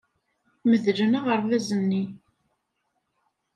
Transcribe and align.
Medlen 0.69 1.17
aɣerbaz-nni. 1.19 2.03